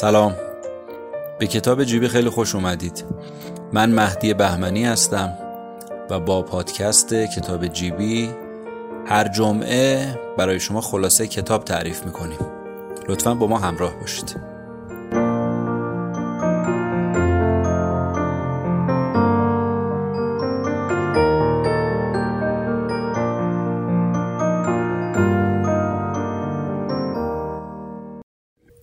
سلام. 0.00 0.36
به 1.38 1.46
کتاب 1.46 1.84
جیبی 1.84 2.08
خیلی 2.08 2.28
خوش 2.30 2.54
اومدید. 2.54 3.04
من 3.72 3.90
مهدی 3.90 4.34
بهمنی 4.34 4.84
هستم 4.84 5.32
و 6.10 6.20
با 6.20 6.42
پادکست 6.42 7.14
کتاب 7.14 7.66
جیبی 7.66 8.30
هر 9.06 9.28
جمعه 9.28 10.18
برای 10.38 10.60
شما 10.60 10.80
خلاصه 10.80 11.26
کتاب 11.26 11.64
تعریف 11.64 12.04
می‌کنیم. 12.04 12.38
لطفا 13.08 13.34
با 13.34 13.46
ما 13.46 13.58
همراه 13.58 13.92
باشید. 14.00 14.36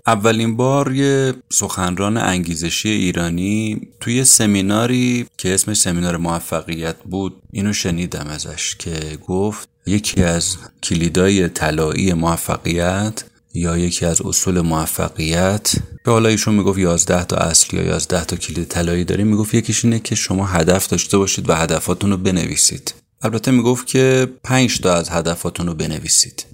اولین 0.08 0.58
بار 0.58 0.94
یه 0.94 1.34
سخنران 1.50 2.18
انگیزشی 2.18 2.90
ایرانی 2.90 3.82
توی 4.00 4.24
سمیناری 4.24 5.26
که 5.38 5.54
اسمش 5.54 5.78
سمینار 5.78 6.18
موفقیت 6.18 6.96
بود 7.06 7.42
اینو 7.52 7.74
شنیدم 7.74 8.28
ازش 8.28 8.76
که 8.76 9.18
گفت 9.28 9.70
یکی 9.86 10.24
از 10.24 10.58
کلیدای 10.84 11.50
طلایی 11.50 12.14
موفقیت 12.14 13.24
یا 13.54 13.78
یکی 13.78 14.06
از 14.06 14.22
اصول 14.22 14.62
موفقیت 14.62 15.72
که 16.06 16.12
حالا 16.12 16.30
ایشون 16.30 16.56
می‌گفت 16.56 16.80
11 16.80 17.24
تا 17.24 17.36
اصل 17.36 17.78
یا 17.78 17.84
11 17.84 18.26
تا 18.26 18.36
کلید 18.36 18.68
طلایی 18.68 19.04
داریم 19.04 19.28
می‌گفت 19.28 19.54
یکیش 19.54 19.86
اینه 19.86 20.00
که 20.00 20.16
شما 20.16 20.46
هدف 20.46 20.88
داشته 20.88 21.18
باشید 21.18 21.50
و 21.50 21.54
هدفاتون 21.54 22.12
رو 22.12 22.18
بنویسید. 22.18 22.94
البته 23.22 23.52
می‌گفت 23.52 23.88
که 23.88 24.28
5 24.44 24.80
تا 24.80 24.94
از 24.94 25.10
هدفاتون 25.10 25.68
رو 25.68 25.74
بنویسید. 25.74 26.46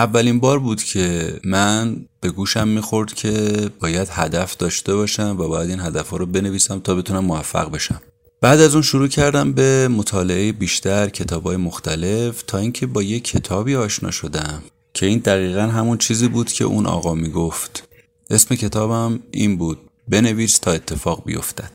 اولین 0.00 0.40
بار 0.40 0.58
بود 0.58 0.82
که 0.82 1.34
من 1.44 1.96
به 2.20 2.30
گوشم 2.30 2.68
می‌خورد 2.68 3.14
که 3.14 3.32
باید 3.80 4.08
هدف 4.10 4.56
داشته 4.56 4.94
باشم 4.94 5.36
و 5.38 5.48
باید 5.48 5.70
این 5.70 5.80
هدف 5.80 6.10
رو 6.10 6.26
بنویسم 6.26 6.78
تا 6.78 6.94
بتونم 6.94 7.24
موفق 7.24 7.70
بشم. 7.70 8.00
بعد 8.40 8.60
از 8.60 8.74
اون 8.74 8.82
شروع 8.82 9.08
کردم 9.08 9.52
به 9.52 9.88
مطالعه 9.88 10.52
بیشتر 10.52 11.08
کتاب 11.08 11.46
های 11.46 11.56
مختلف 11.56 12.42
تا 12.42 12.58
اینکه 12.58 12.86
با 12.86 13.02
یک 13.02 13.24
کتابی 13.24 13.76
آشنا 13.76 14.10
شدم 14.10 14.62
که 14.94 15.06
این 15.06 15.18
دقیقا 15.18 15.62
همون 15.62 15.98
چیزی 15.98 16.28
بود 16.28 16.52
که 16.52 16.64
اون 16.64 16.86
آقا 16.86 17.14
می‌گفت. 17.14 17.88
اسم 18.30 18.54
کتابم 18.54 19.20
این 19.30 19.56
بود 19.56 19.78
بنویس 20.08 20.58
تا 20.58 20.70
اتفاق 20.70 21.24
بیفتد. 21.24 21.72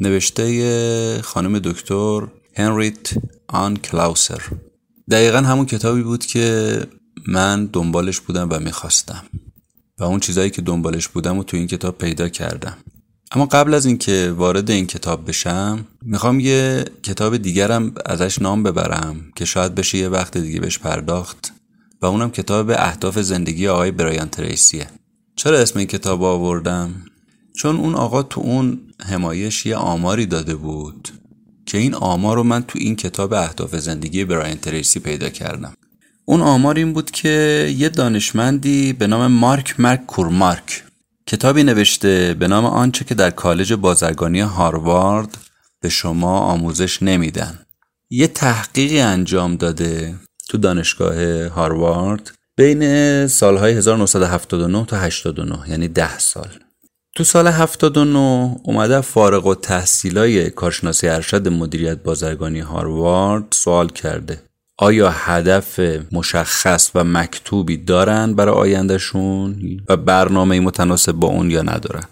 نوشته 0.00 1.22
خانم 1.22 1.58
دکتر 1.58 2.26
هنریت 2.56 3.10
آن 3.48 3.76
کلاوسر 3.76 4.42
دقیقا 5.10 5.38
همون 5.38 5.66
کتابی 5.66 6.02
بود 6.02 6.26
که 6.26 6.78
من 7.28 7.66
دنبالش 7.66 8.20
بودم 8.20 8.48
و 8.50 8.58
می‌خواستم. 8.58 9.24
و 9.98 10.04
اون 10.04 10.20
چیزایی 10.20 10.50
که 10.50 10.62
دنبالش 10.62 11.08
بودم 11.08 11.38
و 11.38 11.44
تو 11.44 11.56
این 11.56 11.66
کتاب 11.66 11.98
پیدا 11.98 12.28
کردم. 12.28 12.76
اما 13.32 13.46
قبل 13.46 13.74
از 13.74 13.86
اینکه 13.86 14.34
وارد 14.36 14.70
این 14.70 14.86
کتاب 14.86 15.28
بشم 15.28 15.86
می‌خوام 16.02 16.40
یه 16.40 16.84
کتاب 17.02 17.36
دیگرم 17.36 17.94
ازش 18.06 18.42
نام 18.42 18.62
ببرم 18.62 19.16
که 19.36 19.44
شاید 19.44 19.74
بشه 19.74 19.98
یه 19.98 20.08
وقت 20.08 20.38
دیگه 20.38 20.60
بهش 20.60 20.78
پرداخت. 20.78 21.52
و 22.02 22.06
اونم 22.06 22.30
کتاب 22.30 22.70
اهداف 22.70 23.18
زندگی 23.18 23.68
آقای 23.68 23.90
برایان 23.90 24.28
تریسیه. 24.28 24.86
چرا 25.36 25.58
اسم 25.58 25.78
این 25.78 25.88
کتاب 25.88 26.22
آوردم؟ 26.22 27.04
چون 27.56 27.76
اون 27.76 27.94
آقا 27.94 28.22
تو 28.22 28.40
اون 28.40 28.80
حمایش 29.06 29.66
یه 29.66 29.76
آماری 29.76 30.26
داده 30.26 30.56
بود 30.56 31.08
که 31.66 31.78
این 31.78 31.94
آمار 31.94 32.36
رو 32.36 32.42
من 32.42 32.62
تو 32.62 32.78
این 32.78 32.96
کتاب 32.96 33.32
اهداف 33.32 33.76
زندگی 33.76 34.24
برایان 34.24 34.56
تریسی 34.56 35.00
پیدا 35.00 35.28
کردم. 35.28 35.74
اون 36.24 36.40
آمار 36.40 36.76
این 36.76 36.92
بود 36.92 37.10
که 37.10 37.74
یه 37.76 37.88
دانشمندی 37.88 38.92
به 38.92 39.06
نام 39.06 39.26
مارک 39.26 39.80
مرک 39.80 40.06
کورمارک 40.06 40.84
کتابی 41.26 41.62
نوشته 41.62 42.36
به 42.38 42.48
نام 42.48 42.64
آنچه 42.64 43.04
که 43.04 43.14
در 43.14 43.30
کالج 43.30 43.72
بازرگانی 43.72 44.40
هاروارد 44.40 45.38
به 45.80 45.88
شما 45.88 46.38
آموزش 46.38 47.02
نمیدن. 47.02 47.58
یه 48.10 48.26
تحقیقی 48.26 49.00
انجام 49.00 49.56
داده 49.56 50.14
تو 50.48 50.58
دانشگاه 50.58 51.46
هاروارد 51.48 52.32
بین 52.56 53.26
سالهای 53.26 53.72
1979 53.72 54.86
تا 54.86 54.96
89 54.96 55.58
یعنی 55.68 55.88
10 55.88 56.18
سال. 56.18 56.48
تو 57.16 57.24
سال 57.24 57.48
79 57.48 58.56
اومده 58.62 59.00
فارغ 59.00 59.46
و 59.46 59.54
تحصیلای 59.54 60.50
کارشناسی 60.50 61.08
ارشد 61.08 61.48
مدیریت 61.48 62.02
بازرگانی 62.02 62.60
هاروارد 62.60 63.44
سوال 63.50 63.88
کرده. 63.88 64.42
آیا 64.78 65.10
هدف 65.10 65.80
مشخص 66.12 66.90
و 66.94 67.04
مکتوبی 67.04 67.76
دارن 67.76 68.34
برای 68.34 68.54
آیندهشون 68.54 69.56
و 69.88 69.96
برنامه 69.96 70.60
متناسب 70.60 71.12
با 71.12 71.28
اون 71.28 71.50
یا 71.50 71.62
ندارن؟ 71.62 72.04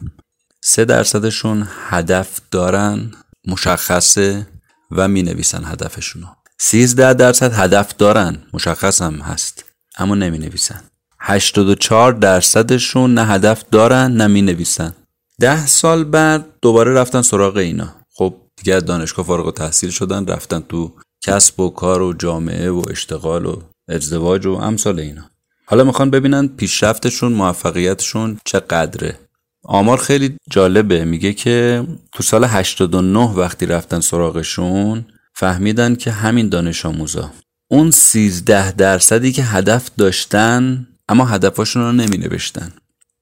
سه 0.61 0.85
درصدشون 0.85 1.69
هدف 1.89 2.41
دارن 2.51 3.11
مشخصه 3.49 4.47
و 4.91 5.09
می 5.09 5.23
نویسن 5.23 5.65
هدفشونو. 5.65 6.27
سیزده 6.59 7.15
درصد 7.15 7.53
هدف 7.53 7.97
دارن 7.97 8.39
مشخص 8.53 9.03
هم 9.03 9.15
هست 9.15 9.65
اما 9.99 10.15
نمی 10.15 10.39
نویسن 10.39 10.81
84 11.21 12.13
درصدشون 12.13 13.15
نه 13.15 13.27
هدف 13.27 13.65
دارن 13.71 14.13
نه 14.13 14.27
می 14.27 14.43
نویسن 14.43 14.95
ده 15.41 15.67
سال 15.67 16.05
بعد 16.05 16.47
دوباره 16.63 16.93
رفتن 16.95 17.23
سراغ 17.23 17.57
اینا. 17.57 17.95
خب 18.15 18.35
دیگه 18.57 18.81
دانشگاه 18.81 19.27
فارغ 19.27 19.47
و 19.47 19.51
تحصیل 19.51 19.91
شدن 19.91 20.27
رفتن 20.27 20.61
تو 20.61 20.93
کسب 21.23 21.61
و 21.61 21.71
کار 21.71 22.03
و 22.03 22.13
جامعه 22.13 22.71
و 22.71 22.83
اشتغال 22.91 23.47
و 23.47 23.63
ازدواج 23.89 24.47
و 24.47 24.53
امثال 24.53 25.01
اینا. 25.01 25.23
حالا 25.67 25.85
می‌خوان 25.85 26.11
ببینن 26.11 26.49
پیشرفتشون 26.49 27.33
موفقیتشون 27.33 28.39
چقدره. 28.45 29.19
آمار 29.65 29.99
خیلی 29.99 30.37
جالبه. 30.51 31.05
میگه 31.05 31.33
که 31.33 31.87
تو 32.13 32.23
سال 32.23 32.45
89 32.45 33.19
وقتی 33.19 33.67
رفتن 33.67 34.01
سراغشون 34.01 35.07
فهمیدن 35.35 35.95
که 35.95 36.11
همین 36.11 36.49
دانش 36.49 36.87
آموزا. 36.87 37.31
اون 37.69 37.91
13 37.91 38.73
درصدی 38.73 39.33
که 39.33 39.43
هدف 39.43 39.91
داشتن 39.99 40.87
اما 41.09 41.25
هدفاشون 41.25 41.83
رو 41.83 41.93
نمی 41.93 42.19
نوشتن 42.19 42.73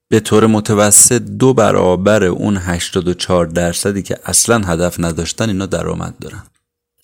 به 0.08 0.20
طور 0.20 0.46
متوسط 0.46 1.22
دو 1.22 1.54
برابر 1.54 2.24
اون 2.24 2.56
84 2.56 3.46
درصدی 3.46 4.02
که 4.02 4.18
اصلا 4.24 4.58
هدف 4.58 5.00
نداشتن 5.00 5.48
اینا 5.48 5.66
درآمد 5.66 6.14
دارن. 6.20 6.42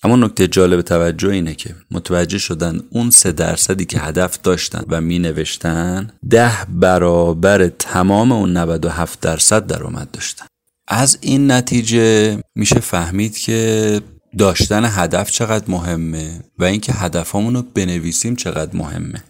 اما 0.03 0.15
نکته 0.15 0.47
جالب 0.47 0.81
توجه 0.81 1.29
اینه 1.29 1.55
که 1.55 1.75
متوجه 1.91 2.37
شدن 2.37 2.79
اون 2.89 3.09
سه 3.09 3.31
درصدی 3.31 3.85
که 3.85 3.99
هدف 3.99 4.41
داشتن 4.41 4.83
و 4.87 5.01
می 5.01 5.19
نوشتن 5.19 6.09
ده 6.29 6.53
برابر 6.69 7.67
تمام 7.67 8.31
اون 8.31 8.57
97 8.57 9.19
درصد 9.19 9.67
درآمد 9.67 10.11
داشتن. 10.11 10.45
از 10.87 11.17
این 11.21 11.51
نتیجه 11.51 12.37
میشه 12.55 12.79
فهمید 12.79 13.37
که 13.37 14.01
داشتن 14.37 14.85
هدف 14.85 15.31
چقدر 15.31 15.65
مهمه 15.67 16.43
و 16.59 16.63
اینکه 16.63 16.93
هدفمون 16.93 17.55
رو 17.55 17.61
بنویسیم 17.61 18.35
چقدر 18.35 18.75
مهمه. 18.75 19.23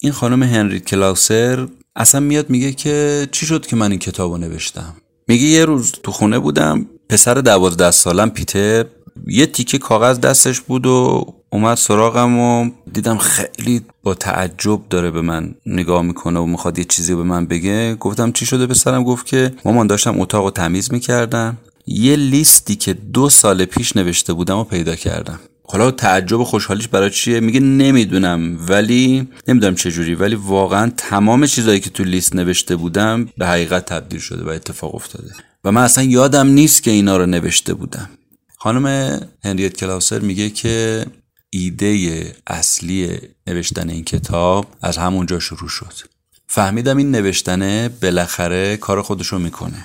این 0.00 0.12
خانم 0.12 0.42
هنری 0.42 0.80
کلاوسر 0.80 1.68
اصلا 1.96 2.20
میاد 2.20 2.50
میگه 2.50 2.72
که 2.72 3.28
چی 3.32 3.46
شد 3.46 3.66
که 3.66 3.76
من 3.76 3.90
این 3.90 3.98
کتاب 3.98 4.32
رو 4.32 4.38
نوشتم؟ 4.38 4.94
میگه 5.28 5.44
یه 5.44 5.64
روز 5.64 5.92
تو 5.92 6.12
خونه 6.12 6.38
بودم 6.38 6.86
پسر 7.08 7.34
دوازده 7.34 7.90
سالم 7.90 8.30
پیتر 8.30 8.86
یه 9.26 9.46
تیکه 9.46 9.78
کاغذ 9.78 10.20
دستش 10.20 10.60
بود 10.60 10.86
و 10.86 11.26
اومد 11.50 11.76
سراغم 11.76 12.38
و 12.38 12.70
دیدم 12.92 13.18
خیلی 13.18 13.80
با 14.02 14.14
تعجب 14.14 14.80
داره 14.90 15.10
به 15.10 15.20
من 15.20 15.54
نگاه 15.66 16.02
می‌کنه 16.02 16.40
و 16.40 16.46
می‌خواد 16.46 16.78
یه 16.78 16.84
چیزی 16.84 17.14
به 17.14 17.22
من 17.22 17.46
بگه. 17.46 17.94
گفتم 17.94 18.32
چی 18.32 18.46
شده 18.46 18.66
به 18.66 18.74
سرم؟ 18.74 19.04
گفت 19.04 19.26
که 19.26 19.52
مامان 19.64 19.86
داشتم 19.86 20.20
اتاق 20.20 20.44
رو 20.44 20.50
تمیز 20.50 20.92
می‌کردم. 20.92 21.58
یه 21.86 22.16
لیستی 22.16 22.76
که 22.76 22.94
دو 22.94 23.30
سال 23.30 23.64
پیش 23.64 23.96
نوشته 23.96 24.32
بودم 24.32 24.58
و 24.58 24.64
پیدا 24.64 24.94
کردم. 24.94 25.40
حالا 25.64 25.90
تعجب 25.90 26.40
و 26.40 26.44
خوشحالیش 26.44 26.88
برای 26.88 27.10
چیه؟ 27.10 27.40
میگه 27.40 27.60
نمی‌دونم 27.60 28.58
ولی 28.68 29.28
نمی‌دونم 29.48 29.74
چجوری 29.74 30.14
ولی 30.14 30.34
واقعا 30.34 30.92
تمام 30.96 31.46
چیزایی 31.46 31.80
که 31.80 31.90
تو 31.90 32.04
لیست 32.04 32.36
نوشته 32.36 32.76
بودم 32.76 33.28
به 33.38 33.46
حقیقت 33.46 33.84
تبدیل 33.84 34.20
شده 34.20 34.44
و 34.44 34.48
اتفاق 34.48 34.94
افتاده. 34.94 35.30
و 35.64 35.72
من 35.72 35.82
اصلا 35.82 36.04
یادم 36.04 36.46
نیست 36.46 36.82
که 36.82 36.90
اینا 36.90 37.16
رو 37.16 37.26
نوشته 37.26 37.74
بودم. 37.74 38.08
خانم 38.62 39.20
هنریت 39.44 39.76
کلاوسر 39.76 40.18
میگه 40.18 40.50
که 40.50 41.06
ایده 41.50 42.34
اصلی 42.46 43.18
نوشتن 43.46 43.90
این 43.90 44.04
کتاب 44.04 44.66
از 44.82 44.98
همونجا 44.98 45.38
شروع 45.38 45.68
شد. 45.68 45.92
فهمیدم 46.46 46.96
این 46.96 47.10
نوشتنه 47.10 47.88
بالاخره 47.88 48.76
کار 48.76 49.02
خودشو 49.02 49.38
می‌کنه. 49.38 49.84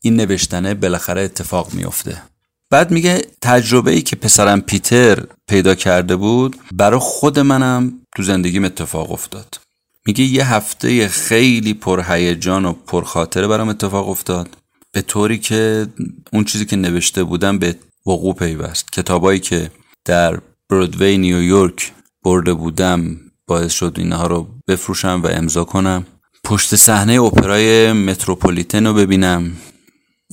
این 0.00 0.16
نوشتنه 0.16 0.74
بالاخره 0.74 1.20
اتفاق 1.20 1.74
میفته 1.74 2.22
بعد 2.70 2.90
میگه 2.90 3.22
تجربه 3.40 3.90
ای 3.90 4.02
که 4.02 4.16
پسرم 4.16 4.60
پیتر 4.60 5.24
پیدا 5.48 5.74
کرده 5.74 6.16
بود 6.16 6.56
برای 6.72 7.00
خود 7.00 7.38
منم 7.38 7.92
تو 8.16 8.22
زندگیم 8.22 8.64
اتفاق 8.64 9.10
افتاد. 9.12 9.60
میگه 10.06 10.24
یه 10.24 10.54
هفته 10.54 11.08
خیلی 11.08 11.74
پرهیجان 11.74 12.64
و 12.64 12.72
پرخاطره 12.72 13.46
برام 13.46 13.68
اتفاق 13.68 14.08
افتاد. 14.08 14.48
به 14.92 15.02
طوری 15.02 15.38
که 15.38 15.86
اون 16.32 16.44
چیزی 16.44 16.66
که 16.66 16.76
نوشته 16.76 17.24
بودم 17.24 17.58
به 17.58 17.76
وقوع 18.06 18.34
پیوست. 18.34 18.92
کتابایی 18.92 19.40
که 19.40 19.70
در 20.04 20.40
برودوی 20.70 21.18
نیویورک 21.18 21.92
برده 22.24 22.54
بودم 22.54 23.16
باعث 23.46 23.72
شد 23.72 23.94
اینها 23.98 24.26
رو 24.26 24.48
بفروشم 24.68 25.20
و 25.24 25.26
امضا 25.26 25.64
کنم. 25.64 26.06
پشت 26.44 26.76
صحنه 26.76 27.22
اپرای 27.22 27.92
متروپولیتن 27.92 28.86
رو 28.86 28.94
ببینم. 28.94 29.52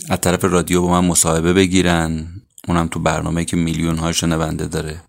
از 0.10 0.22
طرف 0.22 0.44
رادیو 0.44 0.82
با 0.82 1.02
من 1.02 1.08
مصاحبه 1.08 1.54
بگیرن. 1.54 2.28
اونم 2.68 2.88
تو 2.88 3.00
برنامه 3.00 3.46
که 3.46 3.58
میلیون 3.58 3.98
های 3.98 4.14
شنونده 4.14 4.68
داره. 4.68 5.02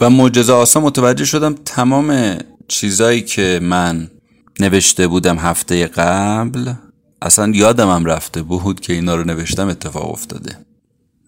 و 0.00 0.10
معجزه 0.10 0.52
آسا 0.52 0.80
متوجه 0.80 1.24
شدم 1.24 1.54
تمام 1.64 2.38
چیزایی 2.68 3.22
که 3.22 3.60
من 3.62 4.10
نوشته 4.60 5.06
بودم 5.06 5.38
هفته 5.38 5.86
قبل 5.86 6.72
اصلا 7.22 7.52
یادم 7.54 7.90
هم 7.90 8.04
رفته 8.04 8.42
بود 8.42 8.80
که 8.80 8.92
اینا 8.92 9.14
رو 9.14 9.24
نوشتم 9.24 9.68
اتفاق 9.68 10.10
افتاده. 10.10 10.65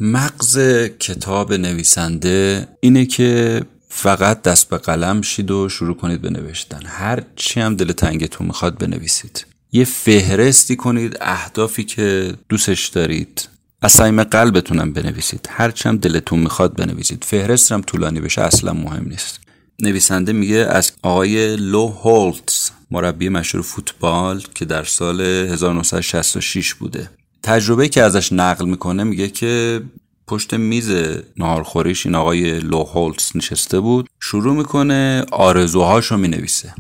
مغز 0.00 0.58
کتاب 0.98 1.52
نویسنده 1.52 2.68
اینه 2.80 3.06
که 3.06 3.62
فقط 3.88 4.42
دست 4.42 4.68
به 4.68 4.78
قلم 4.78 5.22
شید 5.22 5.50
و 5.50 5.68
شروع 5.68 5.96
کنید 5.96 6.20
به 6.20 6.30
نوشتن. 6.30 6.80
هر 6.86 7.22
چی 7.36 7.60
هم 7.60 7.76
دل 7.76 7.92
تنگتون 7.92 8.46
می‌خواد 8.46 8.78
بنویسید. 8.78 9.46
یه 9.72 9.84
فهرستی 9.84 10.76
کنید 10.76 11.18
اهدافی 11.20 11.84
که 11.84 12.34
دوستش 12.48 12.86
دارید. 12.86 13.48
از 13.82 13.92
صمیم 13.92 14.22
قلبتونم 14.22 14.92
بنویسید. 14.92 15.48
هر 15.50 15.72
هم 15.84 15.96
دلتون 15.96 16.38
می‌خواد 16.38 16.76
بنویسید. 16.76 17.24
فهرست 17.24 17.72
هم 17.72 17.82
طولانی 17.82 18.20
بشه 18.20 18.42
اصلا 18.42 18.72
مهم 18.72 19.08
نیست. 19.08 19.40
نویسنده 19.80 20.32
میگه 20.32 20.56
از 20.56 20.92
آقای 21.02 21.56
لو 21.56 21.88
هولتز 21.88 22.70
مربی 22.90 23.28
مشهور 23.28 23.64
فوتبال 23.64 24.42
که 24.54 24.64
در 24.64 24.84
سال 24.84 25.20
1966 25.20 26.74
بوده. 26.74 27.10
تجربه 27.48 27.88
که 27.88 28.02
ازش 28.02 28.32
نقل 28.32 28.64
می‌کنه 28.64 29.04
میگه 29.04 29.28
که 29.28 29.82
پشت 30.26 30.54
میز 30.54 30.90
نهارخوریش 31.36 32.06
این 32.06 32.14
آقای 32.14 32.60
لو 32.60 32.84
هولتز 32.84 33.36
نشسته 33.36 33.80
بود 33.80 34.08
شروع 34.20 34.54
می‌کنه 34.54 35.24
آرزوهاشو 35.32 36.16
می‌نویسه. 36.16 36.74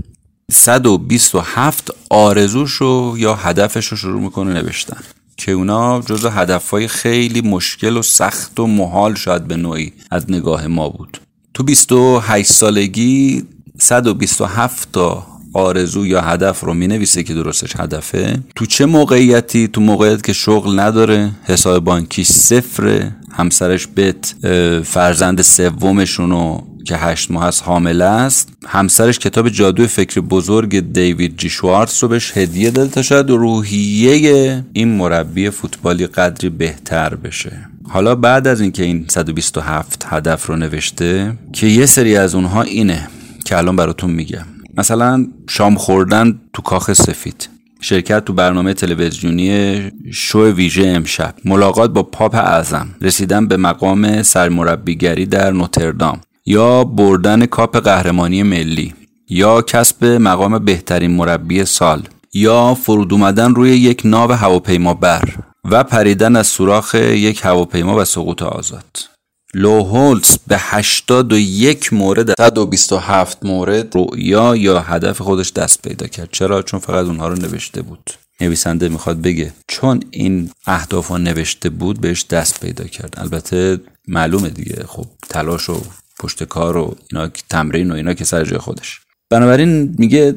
127 0.50 1.90
آرزوشو 2.10 3.14
یا 3.16 3.34
هدفش 3.34 3.86
رو 3.86 3.96
شروع 3.96 4.20
می‌کنه 4.20 4.52
نوشتن 4.52 5.00
که 5.36 5.52
اونا 5.52 6.00
جز 6.00 6.26
هدفهای 6.26 6.88
خیلی 6.88 7.40
مشکل 7.40 7.96
و 7.96 8.02
سخت 8.02 8.60
و 8.60 8.66
محال 8.66 9.14
شاید 9.14 9.44
به 9.44 9.56
نوعی 9.56 9.92
از 10.10 10.30
نگاه 10.30 10.66
ما 10.66 10.88
بود. 10.88 11.20
تو 11.54 11.62
28 11.62 12.52
سالگی 12.52 13.44
127 13.78 14.92
تا 14.92 15.26
آرزو 15.58 16.06
یا 16.06 16.20
هدف 16.20 16.60
رو 16.60 16.74
می‌نویسه 16.74 17.22
که 17.22 17.34
درستش 17.34 17.76
هدفه. 17.76 18.38
تو 18.56 18.66
چه 18.66 18.86
موقعیتی؟ 18.86 19.68
تو 19.68 19.80
موقعیت 19.80 20.22
که 20.22 20.32
شغل 20.32 20.80
نداره 20.80 21.30
حساب 21.44 21.84
بانکی 21.84 22.24
صفر 22.24 23.10
همسرش 23.32 23.88
بت 23.96 24.34
فرزند 24.84 25.42
سومشون 25.42 26.30
رو 26.30 26.66
که 26.84 26.96
هشت 26.96 27.30
ماه 27.30 27.44
از 27.44 27.62
حامله 27.62 28.04
است. 28.04 28.48
همسرش 28.66 29.18
کتاب 29.18 29.48
جادوی 29.48 29.86
فکر 29.86 30.20
بزرگ 30.20 30.92
دیوید 30.92 31.36
جی 31.36 31.48
شوارتز 31.48 32.02
رو 32.02 32.08
بهش 32.08 32.36
هدیه 32.36 32.70
داده 32.70 32.90
تا 32.90 33.02
شاید 33.02 33.30
روحیه 33.30 34.64
این 34.72 34.88
مربی 34.88 35.50
فوتبالی 35.50 36.06
قدری 36.06 36.48
بهتر 36.48 37.14
بشه. 37.14 37.68
حالا 37.88 38.14
بعد 38.14 38.46
از 38.46 38.60
اینکه 38.60 38.82
این 38.82 39.04
127 39.08 40.06
هدف 40.08 40.46
رو 40.46 40.56
نوشته 40.56 41.38
که 41.52 41.66
یه 41.66 41.86
سری 41.86 42.16
از 42.16 42.34
اونها 42.34 42.62
اینه 42.62 43.08
که 43.44 43.56
الان 43.58 43.76
براتون 43.76 44.10
میگم. 44.10 44.46
مثلا 44.78 45.26
شام 45.48 45.74
خوردن 45.74 46.40
تو 46.52 46.62
کاخ 46.62 46.92
سفید. 46.92 47.48
شرکت 47.80 48.24
تو 48.24 48.32
برنامه 48.32 48.74
تلویزیونی 48.74 49.80
شو 50.12 50.44
ویژه 50.44 50.86
امشب. 50.86 51.34
ملاقات 51.44 51.90
با 51.90 52.02
پاپ 52.02 52.34
اعظم. 52.34 52.88
رسیدن 53.00 53.48
به 53.48 53.56
مقام 53.56 54.22
سرمربیگری 54.22 55.26
در 55.26 55.50
نوتردام. 55.50 56.20
یا 56.46 56.84
بردن 56.84 57.46
کاپ 57.46 57.76
قهرمانی 57.76 58.42
ملی. 58.42 58.94
یا 59.28 59.62
کسب 59.62 60.04
مقام 60.04 60.58
بهترین 60.58 61.10
مربی 61.10 61.64
سال. 61.64 62.02
یا 62.34 62.74
فرود 62.74 63.12
اومدن 63.12 63.54
روی 63.54 63.70
یک 63.70 64.02
ناو 64.04 64.32
هواپیما 64.32 64.94
بر. 64.94 65.34
و 65.64 65.84
پریدن 65.84 66.36
از 66.36 66.46
سوراخ 66.46 66.94
یک 66.94 67.44
هواپیما 67.44 67.96
و 67.96 68.04
سقوط 68.04 68.42
آزاد. 68.42 69.17
لو 69.54 69.82
هولتز 69.82 70.38
به 70.46 70.56
81 70.58 71.92
مورد 71.92 72.34
127 72.38 73.44
مورد 73.44 73.96
رؤیا 73.96 74.56
یا 74.56 74.80
هدف 74.80 75.20
خودش 75.20 75.52
دست 75.52 75.82
پیدا 75.82 76.06
کرد. 76.06 76.28
چرا؟ 76.32 76.62
چون 76.62 76.80
فقط 76.80 77.06
اونها 77.06 77.28
رو 77.28 77.34
نوشته 77.34 77.82
بود. 77.82 78.10
نویسنده 78.40 78.88
می‌خواد 78.88 79.22
بگه 79.22 79.52
چون 79.68 80.02
این 80.10 80.50
اهداف 80.66 81.10
نوشته 81.10 81.70
بود 81.70 82.00
بهش 82.00 82.26
دست 82.30 82.60
پیدا 82.60 82.84
کرد. 82.84 83.14
البته 83.16 83.80
معلومه 84.08 84.48
دیگه. 84.48 84.84
خب 84.86 85.06
تلاش 85.28 85.70
و 85.70 85.82
پشت 86.18 86.44
کار 86.44 86.76
و 86.76 86.96
اینا 87.12 87.30
تمرین 87.50 87.90
و 87.90 87.94
اینا 87.94 88.14
که 88.14 88.24
سر 88.24 88.44
جای 88.44 88.58
خودش. 88.58 89.00
بنابراین 89.30 89.94
میگه 89.98 90.34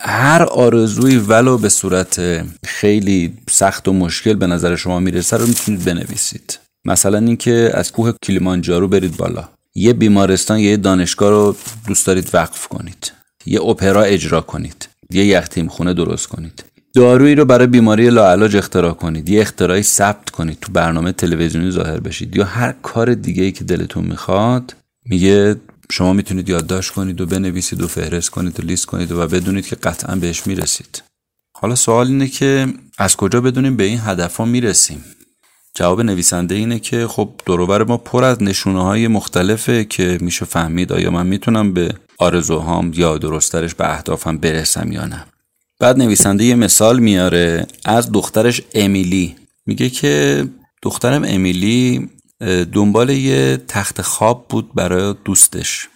هر 0.00 0.42
آرزوی 0.42 1.16
ولو 1.16 1.58
به 1.58 1.68
صورت 1.68 2.44
خیلی 2.64 3.34
سخت 3.50 3.88
و 3.88 3.92
مشکل 3.92 4.34
به 4.34 4.46
نظر 4.46 4.76
شما 4.76 5.00
می‌رسه 5.00 5.36
رو 5.36 5.46
می‌تونید 5.46 5.84
بنویسید. 5.84 6.58
مثلا 6.84 7.18
اینکه 7.18 7.70
از 7.74 7.92
کوه 7.92 8.12
کلیمانجارو 8.12 8.88
برید 8.88 9.16
بالا. 9.16 9.48
یه 9.74 9.92
بیمارستان 9.92 10.58
یه 10.58 10.76
دانشگاه 10.76 11.30
رو 11.30 11.56
دوست 11.86 12.06
دارید 12.06 12.30
وقف 12.34 12.68
کنید. 12.68 13.12
یه 13.46 13.62
اپرا 13.62 14.02
اجرا 14.02 14.40
کنید. 14.40 14.88
یه 15.10 15.24
یختیم 15.24 15.68
خونه 15.68 15.94
درست 15.94 16.26
کنید. 16.26 16.64
دارویی 16.94 17.34
رو 17.34 17.44
برای 17.44 17.66
بیماری 17.66 18.10
لاعلاج 18.10 18.56
اختراع 18.56 18.92
کنید. 18.92 19.28
یه 19.28 19.40
اختراعی 19.40 19.82
ثبت 19.82 20.30
کنید. 20.30 20.58
تو 20.60 20.72
برنامه 20.72 21.12
تلویزیونی 21.12 21.70
ظاهر 21.70 22.00
بشید. 22.00 22.36
یا 22.36 22.44
هر 22.44 22.74
کار 22.82 23.14
دیگه 23.14 23.42
ای 23.42 23.52
که 23.52 23.64
دلتون 23.64 24.04
می‌خواد 24.04 24.74
میگه 25.04 25.56
شما 25.90 26.12
می‌تونید 26.12 26.48
یادداشت 26.48 26.90
کنید 26.90 27.20
و 27.20 27.26
بنویسید 27.26 27.82
و 27.82 27.88
فهرست 27.88 28.30
کنید 28.30 28.60
و 28.60 28.62
لیست 28.62 28.86
کنید 28.86 29.12
و 29.12 29.26
بدونید 29.26 29.66
که 29.66 29.76
قطعا 29.76 30.16
بهش 30.16 30.46
می‌رسید. 30.46 31.02
حالا 31.56 31.74
سوال 31.74 32.06
اینه 32.06 32.28
که 32.28 32.66
از 32.98 33.16
کجا 33.16 33.40
بدونیم 33.40 33.76
به 33.76 33.84
این 33.84 34.00
هدف 34.04 34.36
ها 34.36 34.44
می‌رسیم؟ 34.44 35.04
جواب 35.74 36.00
نویسنده 36.00 36.54
اینه 36.54 36.78
که 36.78 37.06
خب 37.06 37.30
دروبر 37.46 37.84
ما 37.84 37.96
پر 37.96 38.24
از 38.24 38.42
نشونه 38.42 38.82
های 38.82 39.08
مختلفه 39.08 39.84
که 39.84 40.18
میشه 40.20 40.44
فهمید 40.44 40.92
آیا 40.92 41.10
من 41.10 41.26
می‌تونم 41.26 41.72
به 41.72 41.94
آرزوهام 42.18 42.92
یا 42.94 43.18
درسترش 43.18 43.74
به 43.74 43.94
اهدافم 43.94 44.38
برسم 44.38 44.92
یا 44.92 45.06
نه. 45.06 45.24
بعد 45.80 45.98
نویسنده 45.98 46.44
یه 46.44 46.54
مثال 46.54 46.98
میاره 46.98 47.66
از 47.84 48.12
دخترش 48.12 48.62
امیلی. 48.74 49.36
میگه 49.66 49.90
که 49.90 50.44
دخترم 50.82 51.24
امیلی 51.26 52.10
دنبال 52.72 53.10
یه 53.10 53.56
تخت 53.68 54.02
خواب 54.02 54.46
بود 54.48 54.74
برای 54.74 55.14
دوستش. 55.24 55.88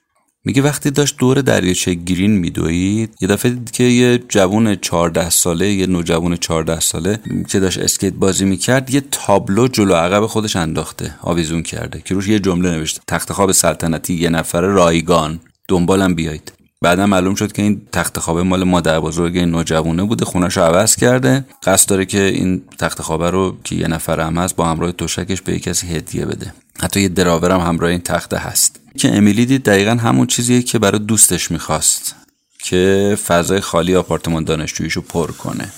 میگه 0.46 0.62
وقتی 0.62 0.90
داشت 0.90 1.16
دور 1.18 1.40
دریاچه 1.40 1.94
گرین 1.94 2.30
میدوید 2.30 3.14
یه 3.20 3.28
دفعه 3.28 3.50
دید 3.50 3.70
که 3.70 3.84
یه 3.84 4.18
جوون 4.28 4.76
14 4.76 5.30
ساله 5.30 5.72
یه 5.72 5.86
نوجوان 5.86 6.36
14 6.36 6.80
ساله 6.80 7.18
که 7.48 7.60
داشت 7.60 7.78
اسکیت 7.78 8.12
بازی 8.14 8.44
می‌کرد 8.44 8.94
یه 8.94 9.02
تابلو 9.10 9.68
جلو 9.68 9.94
عقب 9.94 10.26
خودش 10.26 10.56
انداخته 10.56 11.14
آویزون 11.22 11.62
کرده 11.62 12.00
که 12.04 12.14
روش 12.14 12.28
یه 12.28 12.38
جمله 12.38 12.70
نوشته 12.70 13.00
تخت 13.06 13.32
خواب 13.32 13.52
سلطنتی 13.52 14.14
یه 14.14 14.28
نفر 14.28 14.60
رایگان 14.60 15.40
دنبالم 15.68 16.14
بیایید. 16.14 16.52
بعدا 16.82 17.06
معلوم 17.06 17.34
شد 17.34 17.52
که 17.52 17.62
این 17.62 17.80
تخت 17.92 18.18
خوابه 18.18 18.42
مال 18.42 18.64
مادر 18.64 19.00
بزرگ 19.00 19.36
این 19.36 19.50
نوجوانه 19.50 20.04
بوده 20.04 20.24
خونش 20.24 20.56
رو 20.56 20.62
عوض 20.62 20.96
کرده. 20.96 21.44
قصد 21.62 21.88
داره 21.88 22.04
که 22.04 22.22
این 22.22 22.62
تخت 22.78 23.02
خوابه 23.02 23.30
رو 23.30 23.56
که 23.64 23.76
یه 23.76 23.88
نفر 23.88 24.20
هم 24.20 24.38
هست 24.38 24.56
با 24.56 24.66
همراه 24.66 24.92
توشکش 24.92 25.42
به 25.42 25.58
کسی 25.58 25.86
هدیه 25.86 26.26
بده. 26.26 26.52
حتی 26.80 27.00
یه 27.00 27.09
دراور 27.09 27.50
هم 27.50 27.61
همراه 27.61 27.90
این 27.90 28.00
تخته 28.00 28.37
هست. 28.37 28.80
که 28.99 29.16
امیلی 29.16 29.47
دید 29.47 29.62
دقیقا 29.62 29.90
همون 29.90 30.26
چیزیه 30.26 30.62
که 30.62 30.78
برای 30.78 30.99
دوستش 30.99 31.50
می‌خواست 31.50 32.14
که 32.62 33.18
فضای 33.26 33.61
خالی 33.61 33.97
آپارتمان 33.97 34.45
دانشجوییشو 34.45 35.00
پر 35.00 35.30
کنه. 35.30 35.73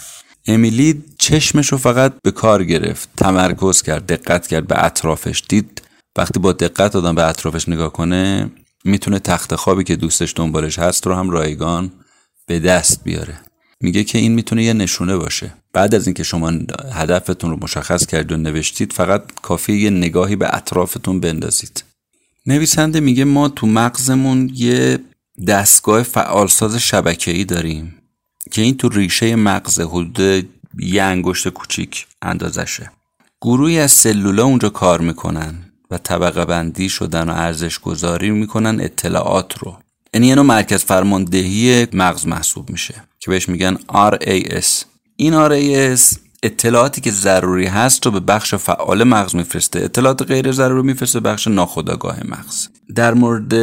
امیلی 0.47 1.05
چشمش 1.19 1.69
رو 1.69 1.79
فقط 1.79 2.13
به 2.23 2.31
کار 2.31 2.65
گرفت 2.65 3.09
تمرکز 3.17 3.83
کرد 3.83 4.07
دقت 4.07 4.47
کرد 4.47 4.67
به 4.67 4.85
اطرافش. 4.85 5.43
دید 5.49 5.83
وقتی 6.17 6.41
با 6.41 6.53
دقت 6.53 6.97
آدم 6.97 7.15
به 7.15 7.29
اطرافش 7.29 7.69
نگاه 7.69 7.93
کنه 7.93 8.51
می‌تونه 8.85 9.19
تخت 9.19 9.55
خوابی 9.55 9.85
که 9.85 9.97
دوستش 9.97 10.33
دنبالش 10.37 10.79
هست 10.79 11.07
رو 11.07 11.15
هم 11.15 11.31
رایگان 11.31 11.93
به 12.47 12.59
دست 12.59 13.05
بیاره. 13.05 13.41
میگه 13.81 14.05
که 14.05 14.19
این 14.19 14.33
می‌تونه 14.33 14.65
یه 14.65 14.73
نشونه 14.73 15.17
باشه. 15.17 15.55
بعد 15.73 15.95
از 15.95 16.07
اینکه 16.07 16.23
شما 16.23 16.53
هدفتون 16.93 17.51
رو 17.51 17.59
مشخص 17.63 18.07
کرد 18.07 18.33
و 18.33 18.37
نوشتید 18.37 18.93
فقط 18.93 19.23
کافی 19.43 19.73
یه 19.73 19.91
نگاهی 19.91 20.37
به 20.37 20.57
اطرافتون 20.57 21.21
بندازید. 21.21 21.85
نویسنده 22.47 23.01
میگه 23.01 23.25
ما 23.25 23.49
تو 23.49 23.67
مغزمون 23.67 24.51
یه 24.55 24.99
دستگاه 25.47 26.03
فعالساز 26.03 26.77
شبکه‌ای 26.77 27.45
داریم 27.45 27.95
که 28.51 28.63
این 28.63 28.77
تو 28.77 28.89
ریشه 28.89 29.37
مغز 29.37 29.81
حدود 29.81 30.49
یه 30.79 31.03
انگشت 31.03 31.49
کوچیک 31.49 32.07
اندازشه. 32.23 32.91
گروهی 33.41 33.79
از 33.79 33.93
سلولا 33.93 34.45
اونجا 34.45 34.69
کار 34.69 35.01
می‌کنن 35.01 35.55
و 35.91 35.99
طبقه 35.99 36.45
بندی 36.45 36.89
شدن 36.89 37.29
و 37.29 37.33
ارزش 37.33 37.79
گذاری 37.79 38.31
می‌کنن 38.31 38.81
اطلاعات 38.81 39.59
رو. 39.59 39.79
یعنی 40.15 40.27
یه 40.27 40.35
مرکز 40.35 40.85
فرماندهی 40.85 41.87
مغز 41.93 42.27
محسوب 42.27 42.71
میشه. 42.71 42.95
که 43.29 43.33
بهش 43.33 43.49
میگن 43.49 43.79
RAS 43.93 44.85
این 45.17 45.49
RAS 45.49 46.17
اطلاعاتی 46.43 47.01
که 47.01 47.11
ضروری 47.11 47.67
هست 47.67 48.07
رو 48.07 48.13
به 48.13 48.21
بخش 48.21 48.55
فعال 48.55 49.05
مغز 49.05 49.35
میفرسته. 49.35 49.81
اطلاعات 49.81 50.23
غیر 50.23 50.53
ضروری 50.53 50.87
میفرسته 50.87 51.21
بخش 51.21 51.49
ناخودآگاه 51.49 52.27
مغز. 52.27 52.69
در 52.95 53.15
مورد 53.15 53.55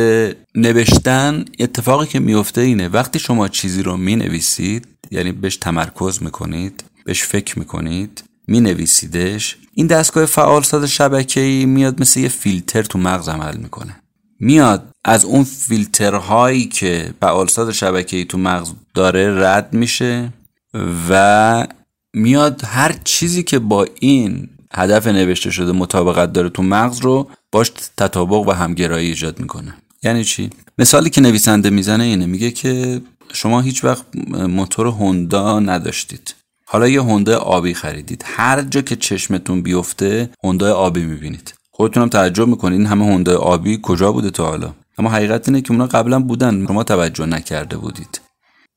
نوشتن 0.56 1.46
اتفاقی 1.60 2.08
که 2.08 2.20
میفته 2.20 2.62
اینه 2.62 2.88
وقتی 2.88 3.20
شما 3.20 3.48
چیزی 3.48 3.84
رو 3.84 3.98
می‌نویسید 3.98 4.88
یعنی 5.12 5.32
بهش 5.32 5.58
تمرکز 5.58 6.24
می‌کنید 6.24 6.84
بهش 7.06 7.24
فکر 7.24 7.60
می‌کنید 7.60 8.24
مینویسیدش 8.48 9.58
این 9.74 9.88
دستگاه 9.88 10.26
فعالساز 10.26 10.84
شبکه‌ای 10.84 11.66
میاد 11.66 12.02
مثل 12.02 12.20
یه 12.20 12.30
فیلتر 12.30 12.84
تو 12.84 13.00
مغز 13.00 13.30
عمل 13.30 13.58
می‌کنه. 13.58 13.96
میاد. 14.46 14.92
از 15.06 15.26
اون 15.26 15.44
فیلترهایی 15.44 16.66
که 16.66 17.14
فعالساز 17.22 17.70
شبکه‌ای 17.70 18.26
تو 18.26 18.38
مغز 18.38 18.72
داره 18.94 19.46
رد 19.46 19.74
میشه 19.74 20.34
و 21.10 21.68
میاد 22.14 22.62
هر 22.66 22.96
چیزی 23.04 23.44
که 23.44 23.60
با 23.60 23.88
این 24.00 24.50
هدف 24.74 25.08
نوشته 25.08 25.52
شده 25.52 25.72
مطابقت 25.72 26.34
داره 26.34 26.50
تو 26.50 26.64
مغز 26.64 27.00
رو 27.00 27.30
باش 27.52 27.72
تطابق 27.98 28.48
و 28.48 28.52
همگرایی 28.52 29.08
ایجاد 29.08 29.40
می‌کنه. 29.40 29.74
یعنی 30.04 30.24
چی؟ 30.24 30.50
مثالی 30.78 31.10
که 31.10 31.22
نویسنده 31.22 31.70
می‌زنه 31.70 32.04
اینه 32.04 32.26
میگه 32.26 32.52
که 32.52 33.02
شما 33.34 33.62
هیچ 33.62 33.84
وقت 33.84 34.06
موتور 34.32 34.88
هوندا 34.88 35.60
نداشتید. 35.60 36.36
حالا 36.66 36.88
یه 36.88 37.02
هوندا 37.02 37.38
آبی 37.38 37.74
خریدید. 37.74 38.24
هر 38.28 38.62
جا 38.62 38.82
که 38.82 38.96
چشمتون 38.96 39.62
بیفته 39.62 40.30
هوندا 40.44 40.76
آبی 40.76 41.04
می‌بینید. 41.04 41.54
خودتونم 41.78 42.10
تعجب 42.10 42.48
می‌کنید 42.48 42.80
این 42.80 42.88
همه 42.88 43.06
هوندا 43.06 43.38
آبی 43.38 43.80
کجا 43.84 44.12
بوده 44.12 44.30
تا 44.30 44.46
حالا. 44.46 44.74
اما 44.98 45.10
حقیقت 45.10 45.48
اینه 45.50 45.62
که 45.62 45.72
اونا 45.72 45.88
قبلا 45.88 46.20
بودن 46.20 46.66
شما 46.68 46.84
توجه 46.84 47.26
نکرده 47.26 47.78
بودید. 47.78 48.22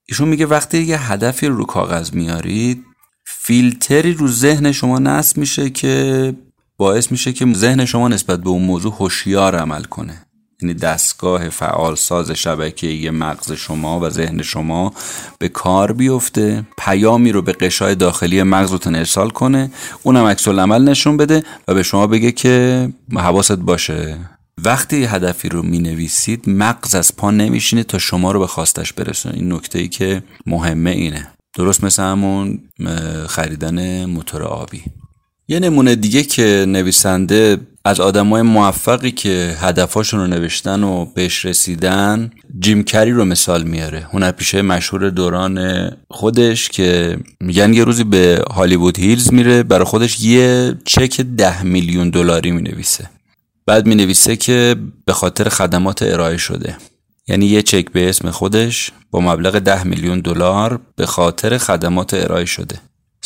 ایشون 0.09 0.29
میگه 0.29 0.47
وقتی 0.47 0.79
یه 0.79 1.13
هدفی 1.13 1.47
رو 1.47 1.65
کاغذ 1.65 2.15
میارید 2.15 2.85
فیلتری 3.27 4.13
رو 4.13 4.29
ذهن 4.29 4.73
شما 4.73 4.99
نصب 4.99 5.39
میشه 5.39 5.71
که 5.71 6.35
باعث 6.77 7.13
میشه 7.13 7.33
که 7.33 7.53
ذهن 7.55 7.85
شما 7.85 8.09
نسبت 8.09 8.41
به 8.41 8.49
اون 8.49 8.63
موضوع 8.63 8.93
هوشیار 8.93 9.57
عمل 9.57 9.85
کنه. 9.85 10.27
یعنی 10.63 10.75
دستگاه 10.75 11.49
فعال 11.49 11.95
ساز 11.95 12.31
شبکه 12.31 13.11
مغز 13.11 13.53
شما 13.53 14.01
و 14.01 14.11
ذهن 14.11 14.43
شما 14.43 14.93
به 15.39 15.49
کار 15.49 15.93
بیفته 15.93 16.65
پیامی 16.79 17.33
رو 17.33 17.43
به 17.43 17.53
قشای 17.53 17.95
داخلی 17.95 18.43
مغزتون 18.43 18.95
ارسال 18.95 19.31
کنه 19.31 19.71
اونم 20.03 20.25
عکس 20.25 20.49
عمل 20.49 20.89
نشون 20.89 21.17
بده 21.17 21.45
و 21.69 21.75
به 21.75 21.83
شما 21.83 22.07
بگه 22.07 22.33
که 22.33 22.89
حواست 23.15 23.53
باشه. 23.53 24.19
وقتی 24.65 25.05
هدفی 25.05 25.49
رو 25.49 25.63
می 25.63 25.79
نویسید 25.79 26.51
مغز 26.51 26.95
از 26.95 27.17
پا 27.17 27.31
نمیشینه 27.31 27.83
تا 27.83 27.99
شما 27.99 28.33
رو 28.33 28.41
به 28.41 28.47
خواستش 28.47 28.93
برسونه. 28.93 29.35
این 29.35 29.53
نکته 29.53 29.79
ای 29.79 29.89
که 29.89 30.23
مهمه 30.47 30.91
اینه. 30.91 31.29
درست 31.55 31.85
مثل 31.85 32.03
همون 32.03 32.59
خریدن 33.29 34.05
موتور 34.05 34.43
آبی. 34.43 34.83
یه 35.49 35.61
نمونه 35.61 35.95
دیگه 35.95 36.23
که 36.23 36.65
نویسنده 36.69 37.59
از 37.85 38.01
آدمای 38.01 38.43
موفقی 38.43 39.11
که 39.11 39.57
هدفاشون 39.61 40.21
رو 40.21 40.27
نوشتن 40.27 40.83
و 40.83 41.05
بهش 41.05 41.45
رسیدن 41.45 42.31
جیم 42.59 42.83
کری 42.83 43.13
رو 43.13 43.25
مثال 43.25 43.63
میاره. 43.63 44.07
هنرپیشه 44.13 44.63
مشهور 44.63 45.11
دوران 45.11 45.89
خودش 46.11 46.69
که 46.69 47.19
میگن 47.41 47.75
یه 47.75 47.85
روزی 47.85 48.05
به 48.05 48.45
هالیوود 48.55 48.99
هیلز 48.99 49.33
میره 49.33 49.63
برای 49.63 49.85
خودش 49.85 50.21
یه 50.21 50.75
چک 50.85 51.21
ده 51.21 51.63
میلیون 51.63 52.11
دلاری 52.11 52.51
می‌نویسه. 52.51 53.11
بعد 53.67 53.87
می‌نویسه 53.87 54.37
که 54.37 54.77
به 55.05 55.13
خاطر 55.13 55.49
خدمات 55.49 56.03
ارائه 56.03 56.37
شده. 56.37 56.77
یعنی 57.29 57.47
یه 57.47 57.63
چک 57.63 57.93
به 57.93 58.09
اسم 58.09 58.31
خودش 58.31 58.91
با 59.11 59.21
مبلغ 59.21 59.59
ده 59.59 59.85
میلیون 59.85 60.21
دلار 60.21 60.81
به 60.97 61.07
خاطر 61.07 61.59
خدمات 61.59 62.15
ارائه 62.15 62.45
شده. 62.45 62.81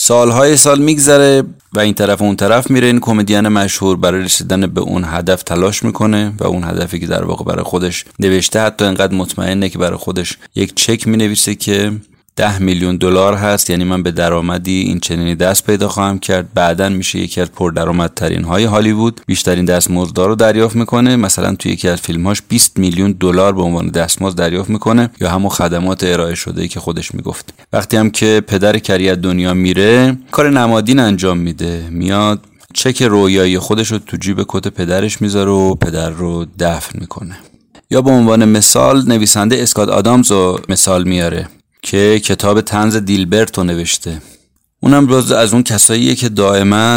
سالهای 0.05 0.57
سال 0.57 0.79
میگذره 0.79 1.43
و 1.73 1.81
این 1.81 1.95
طرف 1.95 2.21
و 2.21 2.25
اون 2.25 2.37
طرف 2.37 2.71
میره. 2.71 2.87
این 2.87 3.01
کمدین 3.01 3.49
مشهور 3.49 3.97
برای 3.97 4.23
رسیدن 4.23 4.67
به 4.67 4.81
اون 4.81 5.05
هدف 5.07 5.43
تلاش 5.43 5.83
می‌کنه 5.83 6.33
و 6.39 6.47
اون 6.47 6.65
هدفی 6.65 6.99
که 7.01 7.07
در 7.07 7.25
واقع 7.25 7.45
برای 7.45 7.65
خودش 7.65 8.05
نوشته 8.19 8.61
حتی 8.61 8.85
انقدر 8.85 9.15
مطمئنه 9.15 9.69
که 9.69 9.79
برای 9.79 9.97
خودش 9.97 10.39
یک 10.55 10.75
چک 10.75 11.09
می‌نویسه 11.09 11.55
که 11.55 11.93
ده 12.37 12.59
میلیون 12.59 12.97
دلار 12.97 13.35
هست. 13.35 13.71
یعنی 13.71 13.85
من 13.85 14.03
به 14.03 14.11
درآمدی 14.11 14.81
این 14.81 15.01
چنینی 15.01 15.35
دست 15.35 15.67
پیدا 15.67 15.89
خواهم 15.89 16.19
کرد. 16.19 16.55
بعدا 16.55 16.89
میشه 16.89 17.19
یکی 17.19 17.41
از 17.41 17.53
پردرآمدترین 17.53 18.45
های 18.45 18.65
هالیوود 18.65 19.21
بیشترین 19.27 19.65
دستمزد 19.65 20.19
رو 20.19 20.35
دریافت 20.35 20.77
می‌کنه. 20.77 21.17
مثلا 21.17 21.55
توی 21.55 21.73
یکی 21.73 21.89
از 21.89 22.01
فیلم 22.01 22.27
هاش 22.27 22.43
20 22.49 22.79
میلیون 22.79 23.13
دلار 23.21 23.53
به 23.53 23.63
عنوان 23.63 23.89
دستمزد 23.89 24.39
دریافت 24.39 24.71
می‌کنه. 24.71 25.11
یا 25.21 25.31
همون 25.31 25.51
خدمات 25.51 26.05
ارائه 26.05 26.35
شده 26.35 26.69
که 26.69 26.81
خودش 26.81 27.15
می‌گفت. 27.15 27.55
وقتی 27.73 27.97
هم 27.97 28.11
که 28.11 28.43
پدر 28.47 28.79
کری 28.79 29.17
دنیا 29.17 29.55
میره 29.55 30.17
کار 30.31 30.51
نمادین 30.51 30.99
انجام 30.99 31.39
میده. 31.39 31.87
میاد 31.91 32.41
چک 32.75 33.03
رویایی 33.03 33.59
خودش 33.59 33.93
رو 33.93 33.99
تو 33.99 34.17
جیب 34.17 34.45
کت 34.49 34.69
پدرش 34.69 35.23
می‌ذاره 35.23 35.51
و 35.51 35.75
پدر 35.75 36.11
رو 36.11 36.47
دفن 36.59 36.99
می‌کنه. 37.01 37.39
یا 37.91 38.03
به 38.03 38.11
عنوان 38.11 38.45
مثال 38.45 39.09
نویسنده 39.09 39.63
اسکات 39.63 39.89
آدامز 39.89 40.33
رو 40.33 40.61
مثال 40.69 41.05
میاره. 41.05 41.49
که 41.83 42.21
کتاب 42.21 42.61
تنز 42.61 42.97
دیلبرتو 42.97 43.65
نوشته. 43.65 44.23
اونم 44.85 45.07
باز 45.07 45.33
از 45.33 45.53
اون 45.53 45.63
کساییه 45.63 46.15
که 46.15 46.29
دائما 46.29 46.95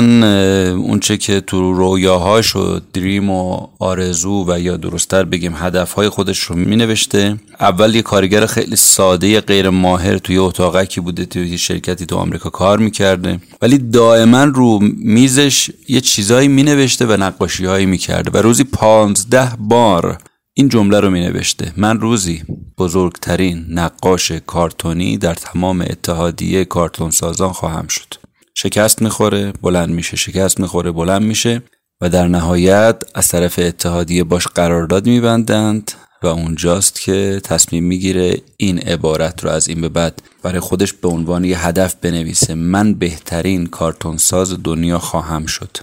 اونچه 0.71 1.17
که 1.17 1.41
تو 1.41 1.73
رویاهاش 1.73 2.55
و 2.55 2.79
دریم 2.93 3.29
و 3.29 3.67
آرزو 3.79 4.45
و 4.47 4.59
یا 4.59 4.77
درستتر 4.77 5.23
بگیم 5.23 5.55
هدفهای 5.55 6.09
خودش 6.09 6.39
رو 6.39 6.55
می 6.55 6.75
نوشته 6.75 7.35
اول 7.59 7.95
یه 7.95 8.01
کارگر 8.01 8.45
خیلی 8.45 8.75
ساده 8.75 9.41
غیر 9.41 9.69
ماهر 9.69 10.17
توی 10.17 10.37
اتاقکی 10.37 11.01
بوده 11.01 11.25
توی 11.25 11.57
شرکتی 11.57 12.05
تو 12.05 12.15
آمریکا 12.15 12.49
کار 12.49 12.79
می‌کرده. 12.79 13.39
ولی 13.61 13.77
دائما 13.77 14.43
رو 14.43 14.79
میزش 14.97 15.69
یه 15.87 16.01
چیزایی 16.01 16.47
می 16.47 16.63
نوشته 16.63 17.05
و 17.05 17.11
نقاشی 17.11 17.65
هایی 17.65 17.85
می 17.85 17.97
کرده 17.97 18.39
و 18.39 18.41
روزی 18.41 18.63
پانزده 18.63 19.51
بار 19.59 20.17
این 20.57 20.69
جمله 20.69 20.99
رو 20.99 21.09
می 21.09 21.21
نوشته 21.21 21.73
من 21.77 21.99
روزی 21.99 22.43
بزرگترین 22.77 23.65
نقاش 23.69 24.31
کارتونی 24.31 25.17
در 25.17 25.33
تمام 25.33 25.81
اتحادیه 25.81 26.65
کارتون 26.65 27.11
سازان 27.11 27.51
خواهم 27.51 27.87
شد. 27.87 28.13
شکست 28.53 29.01
می‌خوره 29.01 29.53
بلند 29.61 29.89
میشه 29.89 30.17
شکست 30.17 30.59
می‌خوره 30.59 30.91
بلند 30.91 31.21
میشه 31.21 31.61
و 32.01 32.09
در 32.09 32.27
نهایت 32.27 33.03
از 33.15 33.27
طرف 33.27 33.59
اتحادیه 33.59 34.23
باش 34.23 34.47
قرارداد 34.47 35.07
میبندند 35.07 35.91
و 36.23 36.27
اونجاست 36.27 37.01
که 37.01 37.41
تصمیم 37.43 37.83
می‌گیره 37.83 38.41
این 38.57 38.79
عبارت 38.79 39.43
رو 39.43 39.49
از 39.49 39.67
این 39.67 39.81
به 39.81 39.89
بعد 39.89 40.21
برای 40.43 40.59
خودش 40.59 40.93
به 40.93 41.07
عنوان 41.07 41.45
یه 41.45 41.65
هدف 41.67 41.95
بنویسه. 42.01 42.55
من 42.55 42.93
بهترین 42.93 43.65
کارتون 43.65 44.17
ساز 44.17 44.63
دنیا 44.63 44.99
خواهم 44.99 45.45
شد. 45.45 45.77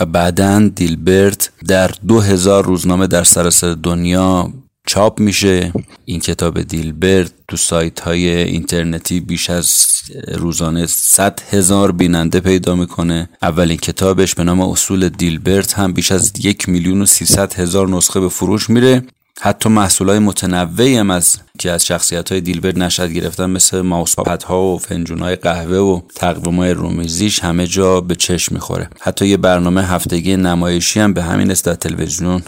و 0.00 0.06
بعدا 0.06 0.68
دیلبرت 0.68 1.50
در 1.68 1.90
دو 2.08 2.20
هزار 2.20 2.64
روزنامه 2.64 3.06
در 3.06 3.24
سراسر 3.24 3.74
دنیا 3.74 4.52
چاپ 4.86 5.20
میشه. 5.20 5.72
این 6.04 6.20
کتاب 6.20 6.62
دیلبرت 6.62 7.32
تو 7.48 7.56
سایت 7.56 8.00
های 8.00 8.28
اینترنتی 8.28 9.20
بیش 9.20 9.50
از 9.50 9.86
روزانه 10.34 10.86
100 10.86 11.40
هزار 11.50 11.92
بیننده 11.92 12.40
پیدا 12.40 12.74
می‌کنه. 12.74 13.28
اولین 13.42 13.76
کتابش 13.76 14.34
به 14.34 14.44
نام 14.44 14.60
اصول 14.60 15.08
دیلبرت 15.08 15.72
هم 15.72 15.92
بیش 15.92 16.12
از 16.12 16.32
یک 16.44 16.68
میلیون 16.68 17.02
و 17.02 17.06
سیصد 17.06 17.52
هزار 17.52 17.88
نسخه 17.88 18.20
به 18.20 18.28
فروش 18.28 18.70
میره. 18.70 19.02
حتی 19.40 19.68
محصول 19.68 20.08
های 20.08 20.18
متنوعی 20.18 20.96
هم 20.96 21.10
از 21.10 21.36
که 21.58 21.70
از 21.70 21.86
شخصیت 21.86 22.32
های 22.32 22.40
دیلبرت 22.40 22.76
نشد 22.76 23.10
گرفتن 23.12 23.50
مثل 23.50 23.80
ماوسپد 23.80 24.42
ها 24.42 24.62
و 24.62 24.78
فنجون 24.78 25.18
های 25.18 25.36
قهوه 25.36 25.76
و 25.76 26.00
تقویم 26.14 26.56
های 26.56 26.70
رومیزیش 26.70 27.40
همه 27.40 27.66
جا 27.66 28.00
به 28.00 28.14
چشم 28.14 28.54
می‌خوره. 28.54 28.90
حتی 29.00 29.26
یه 29.26 29.36
برنامه 29.36 29.82
هفتگی 29.82 30.36
نمایشی 30.36 31.00
هم 31.00 31.12
به 31.12 31.22
همین 31.22 31.50
است 31.50 31.64
در 31.64 31.74
تلویزیون 31.74 32.42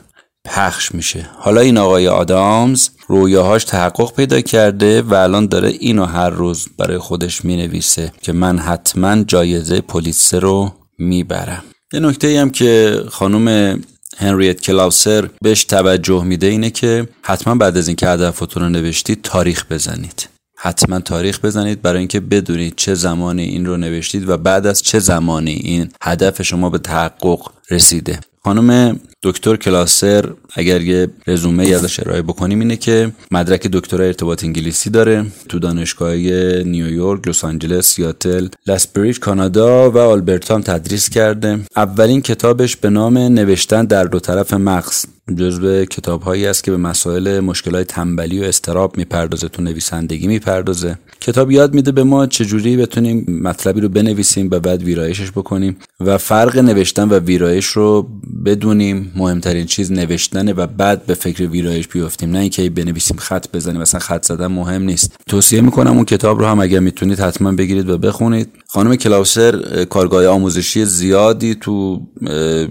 پخش 0.44 0.94
میشه. 0.94 1.28
حالا 1.38 1.60
این 1.60 1.78
آقای 1.78 2.08
آدامز 2.08 2.88
رویاهاش 3.08 3.64
تحقق 3.64 4.14
پیدا 4.14 4.40
کرده 4.40 5.02
و 5.02 5.14
الان 5.14 5.46
داره 5.46 5.68
اینو 5.68 6.04
هر 6.04 6.30
روز 6.30 6.68
برای 6.78 6.98
خودش 6.98 7.44
می‌نویسه 7.44 8.12
که 8.22 8.32
من 8.32 8.58
حتما 8.58 9.22
جایزه 9.22 9.80
پلیس 9.80 10.34
رو 10.34 10.72
می‌برم. 10.98 11.62
یه 11.92 12.00
نکته 12.00 12.40
هم 12.40 12.50
که 12.50 13.02
خانم 13.10 13.78
هنریت 14.18 14.60
کلاوسر 14.60 15.28
بهش 15.42 15.64
توجه 15.64 16.24
میده 16.24 16.46
اینه 16.46 16.70
که 16.70 17.08
حتما 17.22 17.54
بعد 17.54 17.76
از 17.76 17.88
اینکه 17.88 18.08
هدفتون 18.08 18.62
رو 18.62 18.68
نوشتید 18.68 19.22
تاریخ 19.22 19.64
بزنید. 19.70 20.28
حتما 20.56 21.00
تاریخ 21.00 21.40
بزنید 21.40 21.82
برای 21.82 21.98
اینکه 21.98 22.20
بدونید 22.20 22.74
چه 22.76 22.94
زمانی 22.94 23.42
این 23.42 23.66
رو 23.66 23.76
نوشتید 23.76 24.28
و 24.28 24.36
بعد 24.36 24.66
از 24.66 24.82
چه 24.82 24.98
زمانی 24.98 25.52
این 25.52 25.90
هدف 26.02 26.42
شما 26.42 26.70
به 26.70 26.78
تحقق 26.78 27.52
رسیده. 27.70 28.20
خانم 28.44 29.00
دکتر 29.22 29.56
کلاسر 29.56 30.30
اگر 30.54 30.80
یه 30.80 31.08
رزومه 31.26 31.68
ازش 31.68 32.00
ارائه 32.00 32.22
بکنیم 32.22 32.60
اینه 32.60 32.76
که 32.76 33.12
مدرک 33.30 33.66
دکترا 33.66 34.04
ارتباط 34.04 34.44
انگلیسی 34.44 34.90
داره 34.90 35.26
تو 35.48 35.58
دانشگاه 35.58 36.14
نیویورک، 36.62 37.28
لس 37.28 37.44
آنجلس، 37.44 37.86
سیاتل، 37.86 38.48
لاسبریج 38.66 39.18
کانادا 39.18 39.90
و 39.90 39.98
آلبرتا 39.98 40.54
هم 40.54 40.62
تدریس 40.62 41.08
کرده. 41.08 41.58
اولین 41.76 42.20
کتابش 42.20 42.76
به 42.76 42.90
نام 42.90 43.18
نوشتن 43.18 43.84
در 43.84 44.04
دو 44.04 44.20
طرف 44.20 44.52
مغز 44.52 45.04
جزو 45.36 45.84
کتاب 45.84 46.22
هایی 46.22 46.46
است 46.46 46.64
که 46.64 46.70
به 46.70 46.76
مسائل 46.76 47.40
مشکل 47.40 47.74
های 47.74 47.84
تنبلی 47.84 48.40
و 48.40 48.44
استراب 48.44 48.96
می‌پردازه 48.96 49.48
تو 49.48 49.62
نویسندگی 49.62 50.26
می‌پردازه. 50.26 50.98
کتاب 51.20 51.50
یاد 51.50 51.74
میده 51.74 51.92
به 51.92 52.02
ما 52.02 52.26
چجوری 52.26 52.76
بتونیم 52.76 53.40
مطلبی 53.42 53.80
رو 53.80 53.88
بنویسیم 53.88 54.48
و 54.50 54.60
بعد 54.60 54.82
ویرایشش 54.82 55.30
بکنیم 55.30 55.76
و 56.00 56.18
فرق 56.18 56.58
نوشتن 56.58 57.08
و 57.08 57.18
ویرایش 57.18 57.66
رو 57.66 58.08
بدونیم. 58.46 59.12
مهمترین 59.16 59.66
چیز 59.66 59.92
نوشتنه 59.92 60.52
و 60.52 60.66
بعد 60.66 61.06
به 61.06 61.14
فکر 61.14 61.46
ویرایش 61.46 61.88
بیفتیم. 61.88 62.30
نه 62.30 62.38
اینکه 62.38 62.70
بنویسیم 62.70 63.16
خط 63.16 63.46
بزنیم 63.54 63.80
مثلا 63.80 64.00
خط 64.00 64.24
زدن 64.24 64.46
مهم 64.46 64.82
نیست. 64.82 65.16
توصیه 65.28 65.60
می‌کنم 65.60 65.92
اون 65.92 66.04
کتاب 66.04 66.38
رو 66.38 66.46
هم 66.46 66.60
اگر 66.60 66.80
می‌تونید 66.80 67.20
حتما 67.20 67.52
بگیرید 67.52 67.90
و 67.90 67.98
بخونید. 67.98 68.48
خانم 68.68 68.96
کلاوسر 68.96 69.84
کارگاه 69.84 70.26
آموزشی 70.26 70.84
زیادی 70.84 71.54
تو 71.54 72.00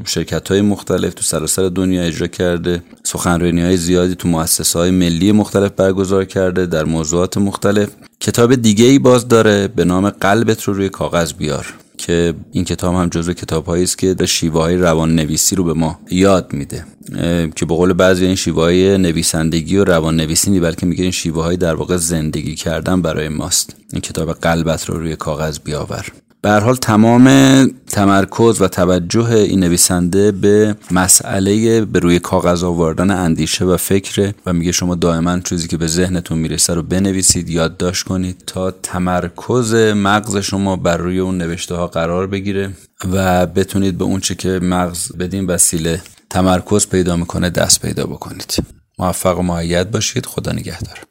شرکت 0.06 0.52
های 0.52 0.62
مختلف 0.62 1.14
تو 1.14 1.24
سراسر 1.24 1.70
دنیا 1.70 2.04
اجرا 2.04 2.28
کرده. 2.50 2.84
سخنرانی 3.04 3.62
های 3.62 3.78
زیادی 3.78 4.16
تو 4.16 4.28
مؤسسه 4.28 4.80
های 4.80 4.92
ملی 4.92 5.32
مختلف 5.32 5.72
برگزار 5.72 6.26
کرده 6.26 6.66
در 6.66 6.84
موضوعات 6.84 7.38
مختلف. 7.38 7.90
کتاب 8.20 8.56
دیگه 8.56 8.86
ای 8.86 9.00
باز 9.00 9.28
داره 9.28 9.68
به 9.68 9.86
نام 9.86 10.10
قلبت 10.10 10.64
رو 10.64 10.74
روی 10.74 10.90
کاغذ 10.90 11.34
بیار 11.34 11.66
که 11.98 12.34
این 12.52 12.64
کتاب 12.64 12.96
هم 12.96 13.10
جزو 13.10 13.34
کتاب 13.34 13.70
است 13.70 13.98
که 13.98 14.16
شیوه 14.26 14.62
های 14.62 14.78
روان 14.78 15.16
نویسی 15.16 15.56
رو 15.56 15.64
به 15.64 15.74
ما 15.74 16.00
یاد 16.12 16.54
میده 16.54 16.86
که 17.56 17.66
به 17.66 17.76
قول 17.76 17.94
بعضی 17.94 18.26
این 18.26 18.36
شیوه 18.36 18.64
های 18.64 18.98
نویسندگی 18.98 19.78
و 19.78 19.84
روان 19.84 20.16
نویسی 20.16 20.52
نی 20.52 20.60
بلکه 20.60 20.86
میگه 20.86 21.04
این 21.04 21.12
شیوه 21.12 21.44
های 21.44 21.58
در 21.58 21.76
واقع 21.76 21.98
زندگی 21.98 22.56
کردن 22.56 23.02
برای 23.02 23.30
ماست. 23.30 23.76
این 23.94 24.02
کتاب 24.02 24.34
قلبت 24.34 24.90
رو 24.90 25.00
روی 25.00 25.16
کاغذ 25.16 25.60
بیاور. 25.60 26.06
به 26.42 26.52
حال 26.52 26.76
تمام 26.76 27.66
تمرکز 27.88 28.62
و 28.62 28.68
توجه 28.68 29.32
این 29.32 29.60
نویسنده 29.60 30.32
به 30.32 30.76
مسئله 30.92 31.86
به 31.86 32.00
روی 32.00 32.20
کاغذ 32.20 32.64
آوردن 32.64 33.12
اندیشه 33.12 33.66
و 33.66 33.78
فکر 33.78 34.34
و 34.46 34.54
میگه 34.54 34.72
شما 34.72 34.96
دائما 34.96 35.40
چیزی 35.40 35.68
که 35.68 35.78
به 35.78 35.88
ذهنتون 35.88 36.38
می‌رسه 36.38 36.74
رو 36.74 36.84
بنویسید 36.84 37.50
یادداشت 37.50 38.06
کنید 38.06 38.44
تا 38.48 38.72
تمرکز 38.72 39.74
مغز 39.74 40.38
شما 40.38 40.76
بر 40.76 40.98
روی 40.98 41.20
اون 41.20 41.38
نوشته 41.38 41.76
ها 41.76 41.88
قرار 41.88 42.28
بگیره 42.28 42.72
و 43.14 43.46
بتونید 43.46 43.98
به 43.98 44.04
اون 44.04 44.20
چه 44.20 44.36
که 44.36 44.60
مغز 44.64 45.12
بدین 45.12 45.46
وسیله 45.46 46.02
تمرکز 46.30 46.88
پیدا 46.88 47.16
می‌کنه 47.16 47.50
دست 47.50 47.82
پیدا 47.82 48.06
بکنید. 48.06 48.56
موفق 49.00 49.40
و 49.40 49.42
معید 49.42 49.92
باشید. 49.92 50.26
خدا 50.26 50.52
نگهدار. 50.52 51.09